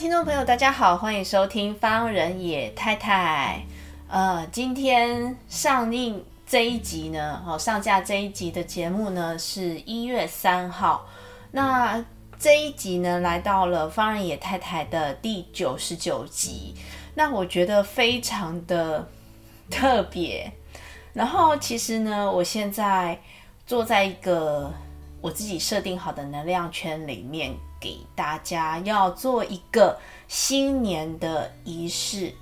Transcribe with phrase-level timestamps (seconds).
[0.00, 3.62] 听众朋友，大家好，欢迎收听方人野太太。
[4.08, 11.06] 呃，今天上映这一集呢，哦，上架这一集的节目呢是一月三号。
[11.50, 12.02] 那
[12.38, 16.74] 这一集呢，来到了方人野太太的第九十九集。
[17.14, 19.06] 那我觉得非常的
[19.68, 20.50] 特别。
[21.12, 23.20] 然后其实呢，我现在
[23.66, 24.72] 坐在一个
[25.20, 29.98] 我自己设定好的能量圈里面，给大家要做一个
[30.28, 32.34] 新年的仪式。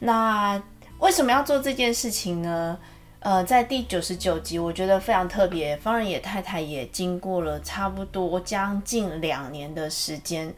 [0.00, 0.60] 那
[0.98, 2.78] 为什么要做这件事情呢？
[3.20, 5.76] 呃，在第九十九集，我觉得非常特别。
[5.76, 10.54] 方人野太太也经过了差不多将近两年的时间，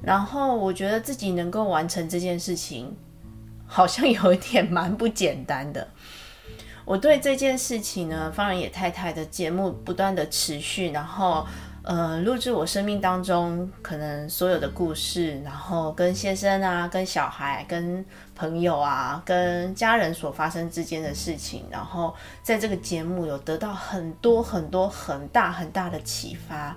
[0.00, 2.96] 然后我觉得自己能够完成这件事情，
[3.66, 5.88] 好像有一点蛮不简单的。
[6.84, 11.44] 我对这件事情呢，方人野太太的节目不断的持续，然后。
[11.84, 18.02] 呃，录制我生命当中可能所有的故事，然后跟先生啊、跟小孩、跟
[18.34, 26.74] 朋友啊、跟家人所发生之间的事情，然后在这个节目有得到很多很多很大很大的启发，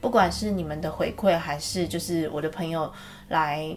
[0.00, 2.92] 不管是你们的回馈，还是就是我的朋友
[3.28, 3.76] 来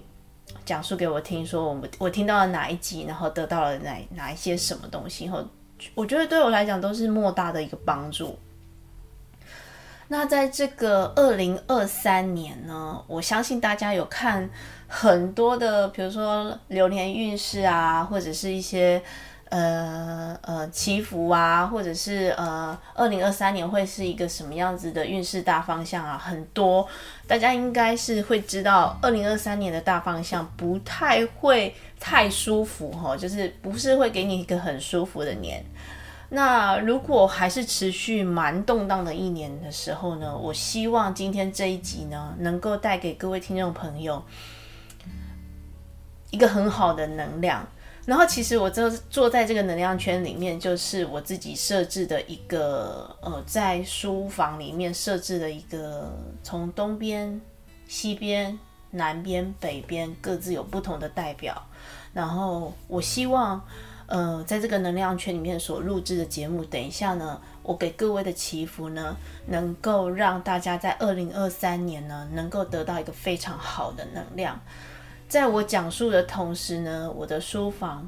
[0.66, 5.46] 讲述给我听，说我们我听到了哪一集，然后得到了哪哪一些什么东西，后
[5.94, 8.36] 我觉得对我来讲都是莫大的一个帮助。
[10.10, 14.50] 那在这个二零二三年呢，我相信大家有看
[14.88, 19.02] 很多的，比如说流年运势啊，或者是一些
[19.50, 26.88] 呃呃祈福啊，或者是呃二零二三年会是一个什么样子的运势大方向啊，很多
[27.26, 35.64] 大家应该是会知道，二零二三年的大方向不太会太舒服哈，就是不是会给你一个很舒服的年。
[36.36, 44.20] 那如果还是持续蛮动荡的一年的时候呢，我希望今天这一集呢，能够带给各位听众朋友
[46.32, 47.64] 一个很好的能量。
[48.08, 56.12] 然后，其实我这坐在这个能量圈里面，就是我自己设置的一个呃，在书房里面设置的一个，
[56.42, 57.40] 从东边、
[57.88, 58.58] 西边、
[58.90, 61.62] 南边、北边各自有不同的代表。
[62.12, 63.64] 然后，我希望。
[64.14, 74.60] 呃，在这个能量圈里面所录制的节目，等一下呢，我给各位的祈福呢，能够让大家在二零二三年呢，能够得到一个非常好的能量。
[75.28, 78.08] 在我讲述的同时呢，我的书房，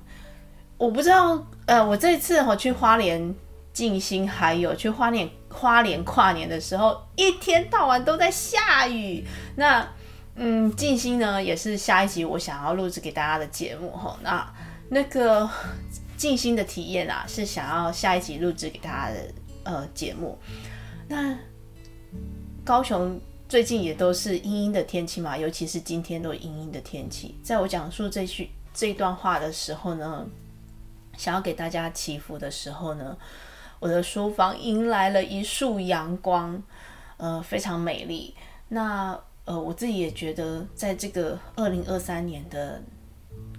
[0.77, 3.33] 我不知道，呃，我这次哈去花莲
[3.73, 9.25] 静心，还有去花莲花莲跨年的时候，一天到晚都在下雨。
[9.55, 9.87] 那，
[10.35, 14.15] 嗯，静心呢，也是下一集我想要录制给大家的节目哈。
[14.21, 14.47] 那。
[14.95, 15.49] 那个
[16.15, 19.33] 静心的体验啊，是想要下一集录制给大家的
[19.63, 20.37] 呃节目。
[21.09, 21.37] 那
[22.63, 23.19] 高雄
[23.49, 27.35] 最近也都是阴阴的天气嘛，尤其是今天都阴阴的天气。
[27.43, 30.25] 在我讲述这句这段话的时候呢，
[31.17, 33.17] 想要给大家祈福的时候呢，
[33.81, 36.63] 我的书房迎来了一束阳光，
[37.17, 38.33] 呃，非常美丽。
[38.69, 42.81] 那呃，我自己也觉得，在这个二零二三年的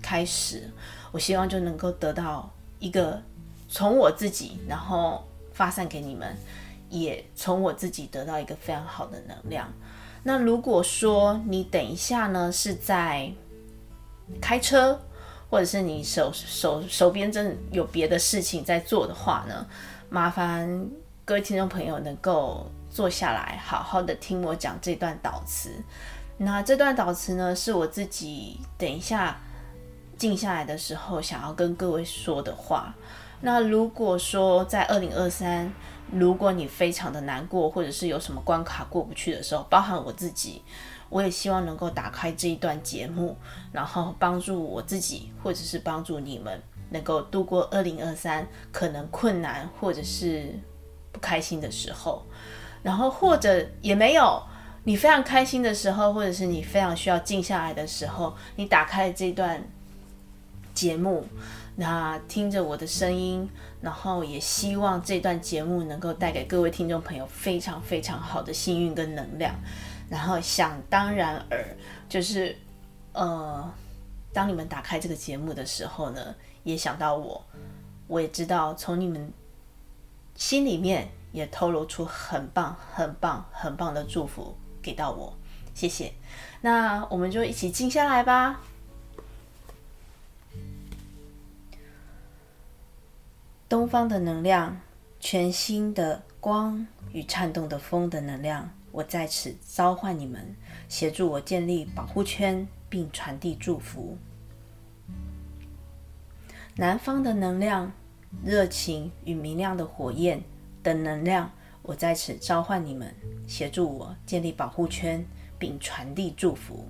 [0.00, 0.72] 开始。
[1.12, 3.22] 我希望就能够得到一个
[3.68, 6.36] 从我自己，然后发散给你们，
[6.90, 9.72] 也从我自己得到一个非常好的能量。
[10.22, 13.32] 那如果说你等一下呢是在
[14.40, 15.00] 开车，
[15.48, 19.66] 或者是你手手手边真有别的事情在做的话呢，
[20.10, 20.90] 麻烦
[21.24, 25.70] 各位听众朋友能够坐下来，好好的听我讲这段导词。
[26.38, 29.40] 那这段导词呢，是我自己等一下。
[30.16, 32.94] 静下来的时候，想要跟各位说的话。
[33.42, 35.70] 那如果说在二零二三，
[36.10, 40.62] 如果你非常的难过，或者是有什么关卡过不去的时候，包含我自己，
[41.10, 43.36] 我也希望能够打开这一段节目，
[43.72, 50.58] 然后帮助我自己，或者是帮助你们，能够度过二零二三可能困难或者是
[51.12, 52.24] 不开心的时候。
[52.82, 54.42] 然后或者也没有
[54.84, 59.62] 你非常开心的时候，或者是你非常需要静下来的时候，你打开这段。
[60.76, 61.24] 节目，
[61.76, 63.48] 那听着我的声音，
[63.80, 69.54] 然后也希望这段节目能够带给各位听众朋友非常非常好的幸运跟能量。
[70.10, 71.76] 然后想当然尔，
[72.10, 72.54] 就是
[73.14, 73.72] 呃，
[74.34, 77.42] 当你们打开这个节目的时候呢，也想到我，
[78.06, 79.32] 我也知道从你们
[80.34, 85.34] 心里面也透露出很棒、很棒、很棒的祝福给到我，
[85.74, 86.12] 谢谢。
[86.60, 88.60] 那我们就一起静下来吧。
[93.76, 94.74] 东方的能量，
[95.20, 100.56] 全新的光与颤动的风的能量，我在此召唤你们，
[100.88, 104.16] 协助我建立保护圈，并传递祝福。
[106.74, 107.92] 南方的能量，
[108.42, 110.42] 热情与明亮的火焰
[110.82, 111.52] 的能量，
[111.82, 113.14] 我在此召唤你们，
[113.46, 115.22] 协助我建立保护圈，
[115.58, 116.88] 并传递祝福。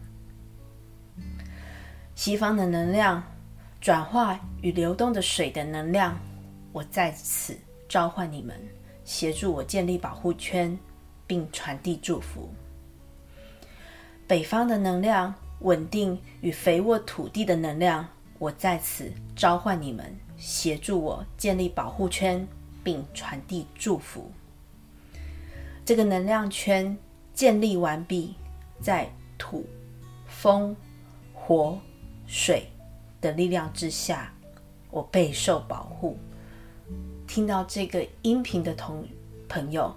[2.15, 3.25] 西方的能量，
[3.81, 6.17] 转化与流动的水的能量，
[6.76, 7.56] 我在此
[7.88, 8.55] 召唤你们，
[9.02, 10.78] 协助我建立保护圈，
[11.26, 12.50] 并传递祝福。
[14.26, 18.06] 北方的能量，稳定与肥沃土地的能量，
[18.38, 22.46] 我在此召唤你们，协助我建立保护圈，
[22.84, 24.31] 并传递祝福。
[25.82, 26.94] 这个能量圈
[27.32, 28.34] 建立完毕，
[28.82, 29.64] 在土、
[30.26, 30.76] 风、
[31.32, 31.78] 火、
[32.26, 32.69] 水
[33.23, 34.31] 的力量之下，
[34.90, 36.19] 我备受保护。
[37.26, 39.06] 听到这个音频的同
[39.49, 39.94] 朋友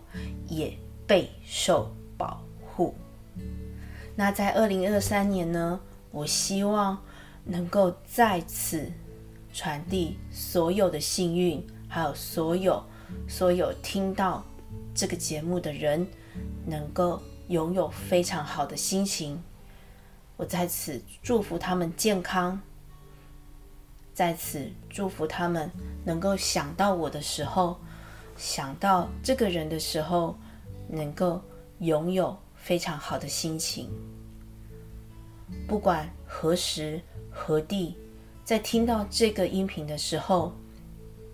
[0.48, 0.78] 也
[1.08, 2.96] 备受保护。
[4.16, 5.80] 那在二零二三年呢，
[6.12, 6.98] 我希望
[7.46, 8.92] 能够再次
[9.54, 12.84] 传递所有的幸运，还有所有
[13.28, 14.44] 所有听到
[14.94, 16.06] 这个节目的人，
[16.66, 19.42] 能够拥有非常好的心情。
[20.36, 22.62] 我在此祝福他们健康，
[24.19, 25.71] 在此祝福他们
[26.04, 27.80] 能够想到我的时候，
[28.36, 30.36] 想到这个人的时候，
[30.89, 31.42] 能够
[31.80, 33.89] 拥有非常好的心情。
[35.66, 37.01] 不管何时
[37.31, 37.95] 何地，
[38.44, 40.51] 在听到这个音频的时候，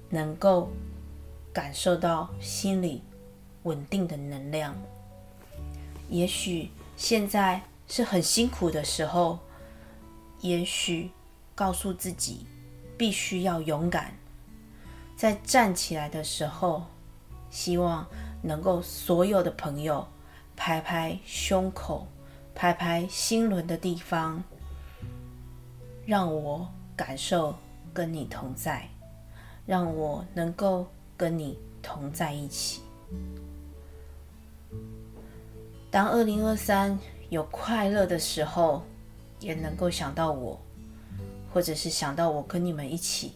[0.07, 0.69] 能够
[1.51, 3.01] 感受到心里
[3.63, 4.75] 稳定的能量。
[6.07, 9.39] 也许现在是很辛苦的时候，
[10.41, 11.09] 也许
[11.55, 12.45] 告诉自己
[12.97, 14.13] 必须要勇敢，
[15.15, 16.83] 在站起来的时候，
[17.49, 18.07] 希望
[18.41, 20.07] 能够所有的朋友
[20.55, 22.07] 拍拍胸口。
[22.57, 24.41] 拍拍心轮的地方，
[26.05, 26.65] 让我
[26.95, 27.53] 感受
[27.93, 28.87] 跟你同在，
[29.65, 30.87] 让我能够
[31.17, 32.79] 跟你同在一起。
[35.91, 36.97] 当二零二三
[37.29, 38.83] 有快乐的时候，
[39.41, 40.57] 也能够想到我，
[41.55, 43.31] 或者是想到我跟你们一起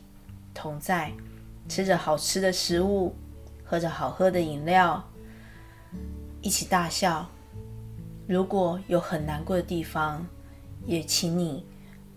[0.53, 1.13] 同在，
[1.69, 3.15] 吃着好吃的食物，
[3.63, 5.01] 喝着好喝的饮料，
[6.41, 7.25] 一起大笑。
[8.27, 10.27] 如果有很难过的地方，
[10.85, 11.65] 也请你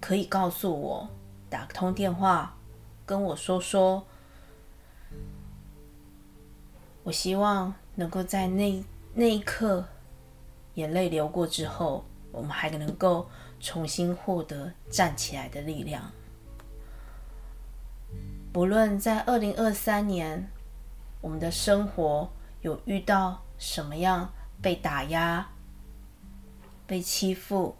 [0.00, 1.08] 可以告诉我，
[1.48, 2.56] 打通电话
[3.06, 4.04] 跟我说说。
[7.04, 8.84] 我希望能够在那
[9.14, 9.84] 那一刻，
[10.74, 13.28] 眼泪流过之后，我们还能够
[13.62, 16.12] 重新获得站起来的力量。
[18.52, 20.50] 不论在二零二三年，
[21.22, 22.30] 我们的生活
[22.60, 24.30] 有遇到什么样
[24.60, 25.48] 被打压。
[26.84, 27.74] 被欺负、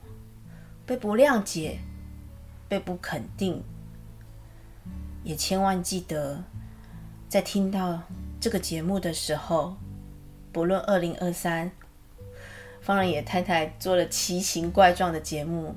[0.86, 1.80] 被不谅解、
[2.66, 3.62] 被不肯定，
[5.22, 6.42] 也千万记得，
[7.28, 8.00] 在听到
[8.40, 9.76] 这个节目的时候，
[10.50, 11.70] 不论二零二三，
[12.82, 15.74] 方仁野太太做了奇形怪状的节目，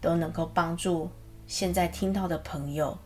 [0.00, 1.08] 都能够帮助
[1.46, 2.98] 现在听到的朋友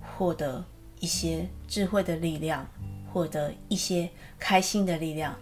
[0.00, 0.64] 获得
[1.00, 2.66] 一些智慧的力量，
[3.12, 5.36] 获得一些开心的力量，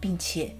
[0.00, 0.56] 并且。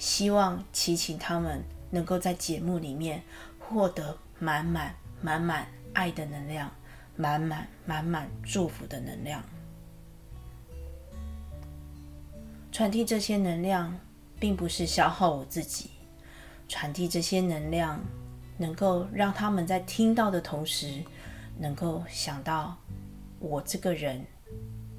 [0.00, 3.20] 希望祈请他们能够在节目里面
[3.58, 6.70] 获得满满满满爱的能量，
[7.16, 9.42] 满满满满祝福的能量。
[12.70, 13.98] 传递这些能量，
[14.38, 15.90] 并不是消耗我自己，
[16.68, 18.00] 传递这些能量，
[18.56, 21.02] 能够让他们在听到的同时，
[21.58, 22.76] 能够想到
[23.38, 24.24] 我这个人，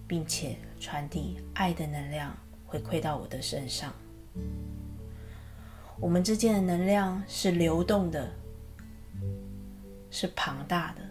[0.08, 3.94] 并且传递爱的能量回馈到我的身上。
[6.00, 8.32] 我们之间的能量是流动的，
[10.10, 11.02] 是庞大的，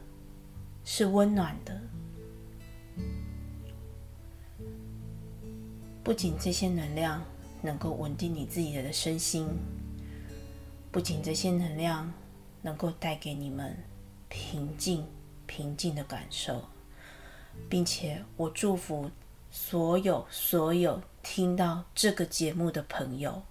[0.84, 1.80] 是温暖的。
[6.02, 7.22] 不仅这些能量
[7.62, 9.48] 能够稳定你自己的身心，
[10.90, 12.12] 不仅这些能量
[12.62, 13.76] 能够带给你们
[14.28, 15.06] 平静、
[15.46, 16.62] 平静的感受，
[17.68, 19.10] 并且我祝福
[19.50, 23.42] 所有所有听到这个节目的朋友。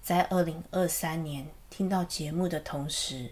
[0.00, 3.30] 在二零二三年听到节目的同时，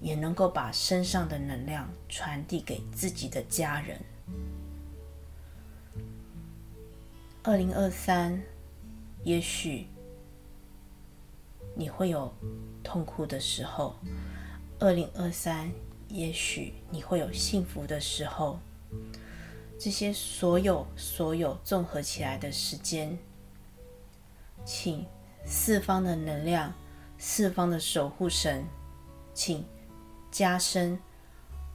[0.00, 4.00] 也能够把身上的能量传递给自己的家人。
[7.42, 8.42] 二零二三，
[9.24, 9.86] 也许
[11.74, 12.32] 你会有
[12.82, 13.94] 痛苦的时候；
[14.78, 15.72] 二零二三，
[16.08, 18.58] 也许你会有幸福的时候。
[19.76, 23.18] 这些所有所有综合起来的时间，
[24.64, 25.04] 请
[25.44, 26.72] 四方的能量、
[27.18, 28.64] 四方的守护神，
[29.34, 29.64] 请
[30.30, 30.98] 加深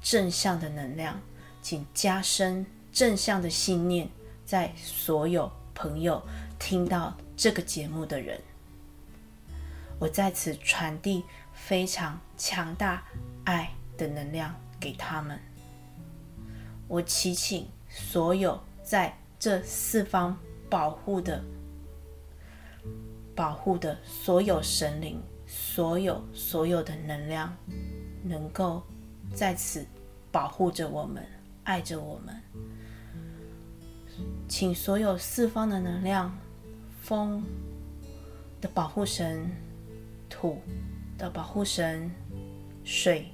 [0.02, 1.20] 正向的能量，
[1.62, 4.10] 请加深正向的信念，
[4.46, 6.24] 在所有朋友
[6.58, 8.38] 听到这个节目的人，
[9.98, 13.02] 我在此传递非常强大
[13.46, 15.40] 爱的能量给他们。
[16.90, 17.66] 我祈请。
[17.92, 20.38] 所有在这四方
[20.70, 21.44] 保护的、
[23.36, 27.52] 保护的所有神灵，所有所有的能量，
[28.24, 28.84] 能够
[29.34, 29.84] 在此
[30.32, 31.26] 保护着我们，
[31.64, 32.40] 爱着我们。
[34.48, 36.38] 请所有四方的能量，
[37.02, 37.44] 风
[38.62, 39.50] 的保护神，
[40.30, 40.62] 土
[41.18, 42.12] 的保护神，
[42.84, 43.32] 水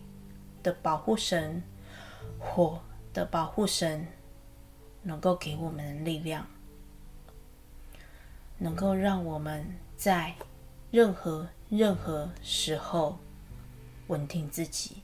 [0.64, 1.62] 的保护神，
[2.40, 2.82] 火
[3.14, 4.08] 的保护神。
[5.08, 6.48] 能够给我们力量，
[8.58, 9.64] 能够让我们
[9.96, 10.34] 在
[10.90, 13.20] 任何任何时候
[14.08, 15.04] 稳定自己。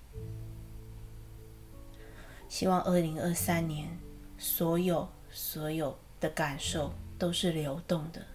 [2.50, 3.96] 希望二零二三年
[4.40, 8.26] 所有所有的感受都是流动的，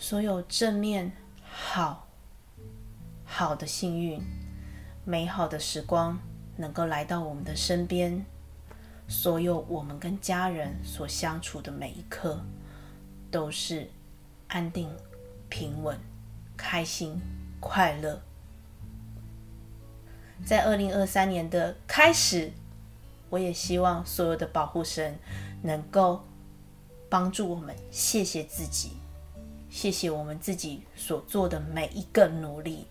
[0.00, 1.10] 所有正面
[1.42, 2.06] 好
[3.24, 4.22] 好的幸运、
[5.04, 6.16] 美好的时光
[6.56, 8.24] 能够来到我们的身边。
[9.08, 12.44] 所有我们跟家人所相处的每一刻，
[13.30, 13.90] 都是
[14.46, 14.88] 安定、
[15.48, 15.98] 平稳、
[16.56, 17.20] 开心、
[17.58, 18.20] 快乐。
[20.44, 22.52] 在二零二三年的开始，
[23.30, 25.18] 我也希望所有的保护神
[25.62, 26.24] 能够
[27.08, 27.74] 帮助我们。
[27.90, 28.92] 谢谢自己，
[29.70, 32.86] 谢谢我们自己所做的每一个努力，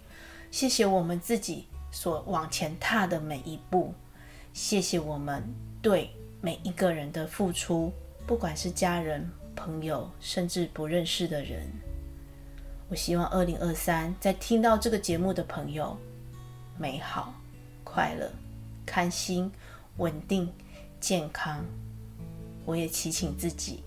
[0.52, 3.94] 谢谢我们自己所往前踏的每一步，
[4.54, 5.44] 谢谢我们。
[5.82, 6.10] 对
[6.42, 7.94] 每一个人的付出，
[8.26, 11.68] 不管是家人、朋友，甚至不认识的人，
[12.90, 15.96] 我希望二零二三在听到这个节目的朋友，
[16.78, 17.34] 美好、
[17.84, 18.30] 快乐、
[18.86, 19.50] 开心、
[19.98, 20.52] 稳定、
[21.00, 21.64] 健康。
[22.66, 23.82] 我也祈请自己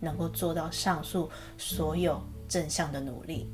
[0.00, 3.48] 能够做到上述所有正向的努力。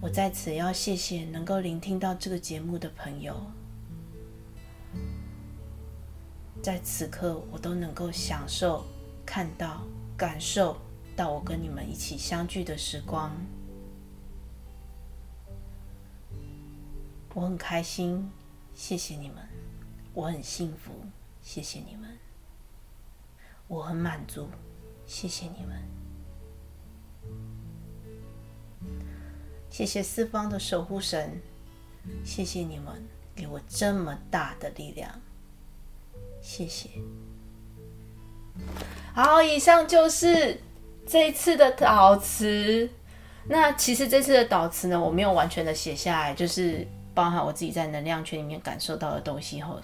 [0.00, 3.34] 我在此要谢谢能够聆听到这个节目的朋友。
[6.62, 8.84] 在此刻，我都能够享受、
[9.24, 9.86] 看到、
[10.16, 10.76] 感受
[11.14, 13.30] 到我跟你们一起相聚的时光，
[17.34, 18.28] 我很开心，
[18.74, 19.38] 谢谢你们；
[20.12, 20.92] 我很幸福，
[21.40, 22.10] 谢谢你们；
[23.68, 24.48] 我很满足，
[25.06, 25.76] 谢谢你们。
[29.68, 31.40] 谢谢四方的守护神，
[32.24, 32.94] 谢谢你们
[33.34, 35.10] 给我这么大的力量。
[36.40, 36.88] 谢谢。
[39.12, 40.60] 好，以上就是
[41.06, 42.88] 这一次的导词。
[43.48, 49.80] 那其实这次的导词呢，我没有完全的写下来，就是包含我自己在能量圈里面感受到的东西后，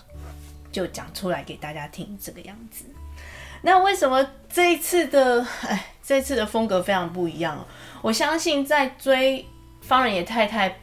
[0.71, 2.85] 就讲出来给大家听这个样子。
[3.63, 7.67] 那为什么这一次的，哎，这一次的风格非常不一样？
[8.03, 9.45] 我相信在追
[9.81, 10.77] 方仁野太太。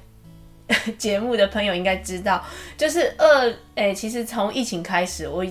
[1.00, 2.46] 节目的朋友应该知道，
[2.78, 5.44] 就是二哎，其实从疫情开始，我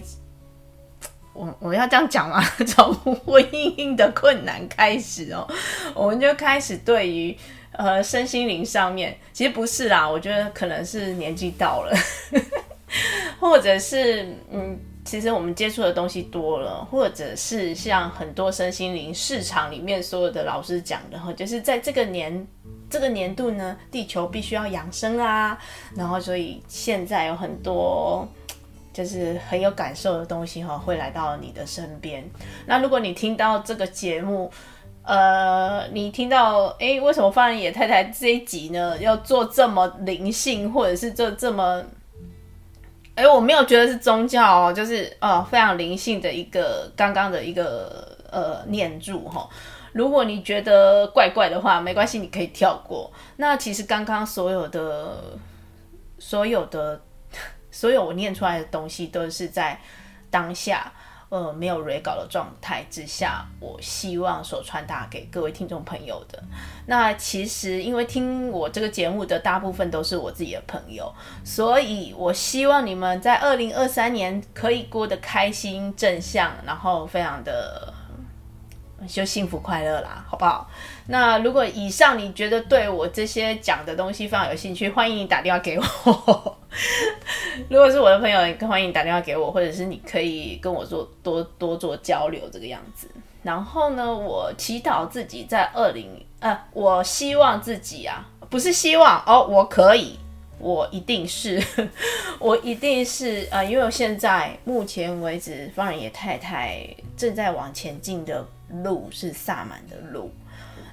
[1.32, 2.40] 我我要这样讲吗？
[2.64, 5.44] 从婚姻的困难开始哦，
[5.92, 7.36] 我们就开始对于
[7.72, 11.92] 呃身心灵上面，其实不是啦，我觉得可能是年纪到了，
[13.40, 14.78] 或者是嗯。
[15.08, 22.46] 其实我们接触的东西多了，或者是像很多身心灵市场里面所有的老师讲的哈，就是在这个年
[22.90, 25.58] 这个年度呢，地球必须要养生啊，
[25.96, 28.28] 然后所以现在有很多
[28.92, 32.22] 就是很有感受的东西哈，会来到你的身边。
[32.66, 34.50] 那如果你听到这个节目，
[35.04, 41.82] 呃，你听到哎，为什么方仁野太太这一集呢要做这么灵性，或者是做这么？
[43.18, 49.48] 哎，我没有觉得是宗教哦，就是呃非常灵性的一个刚刚的一个呃念住哈。
[49.92, 53.10] 如果你觉得怪怪的话，没关系，你可以跳过。
[53.38, 55.20] 那其实刚刚所有的、
[56.20, 57.00] 所有的、
[57.72, 59.80] 所有我念出来的东西，都是在
[60.30, 60.92] 当下
[61.28, 66.42] 呃没有 re 稿的状态之下，我希望所传达给各位听众朋友的。
[66.86, 71.12] 那其实因为听我这个节目的大部分都是我自己的朋友，
[71.44, 77.92] 所以我希望你们在二零二三年可以过得开心、正向，然后非常的。
[79.06, 80.68] 就幸福快乐啦，好不好？
[81.06, 86.57] 那如果以上你觉得对我这些讲的东西非常有兴趣，欢迎你打电话给我。
[87.70, 93.06] 如果是我的朋友，欢迎打电话给我，或者是你可以跟我做多多做交流这个样子。
[93.42, 100.18] 然后呢，我祈祷自己在二零呃，我希望自己啊，不是希望哦，我可以，
[100.58, 101.62] 我一定是，
[102.40, 108.46] 我一定是呃，因为我现在目前为止，方仁野太太正在往前进的。
[108.84, 110.30] 路是萨满的路，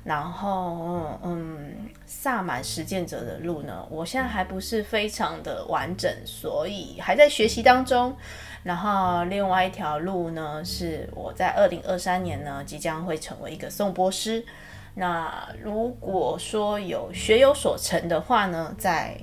[0.06, 8.16] 然后嗯，萨满实践者的路呢，我现在还不是非常的完整，所以还在学习当中。
[8.64, 14.46] 然后另外一条路呢，是我在二零二三年呢，即将会成为一个颂钵师。
[14.94, 19.18] 那如果说有学有所成的话呢，再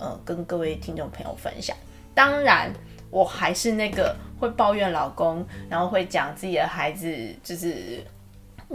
[0.00, 1.76] 呃跟各位听众朋友分享。
[2.14, 2.72] 当然。
[3.12, 8.02] 我还是那个会抱怨老公，然后会讲自己的孩子，就是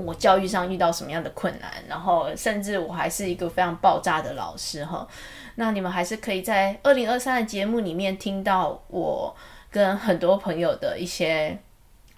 [0.06, 5.08] 我教育上遇到什么样的困难，然后甚至我还是一个非常爆炸的老师哈。
[5.56, 9.36] 那你们还是可以在二零二三的节目里面听到我
[9.72, 11.58] 跟很多朋友的一些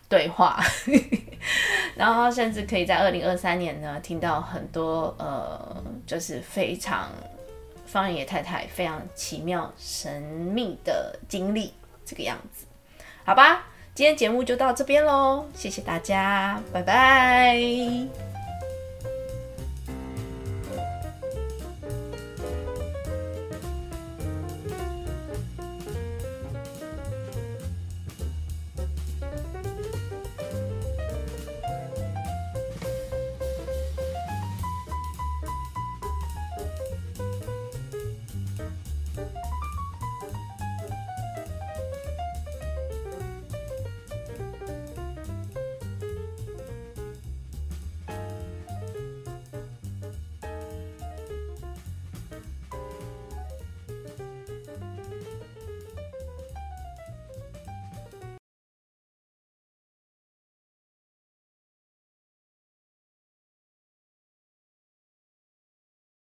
[0.07, 0.59] 对话，
[1.95, 7.09] 然后甚至可以在二零二三年呢听到很多呃，就是非常
[7.85, 11.73] 方仁野太太非常奇妙神秘的经历。
[12.05, 12.65] 这个样子，
[13.23, 13.67] 好吧，
[13.99, 18.28] 今天节目就到这边喽，谢谢大家，拜拜。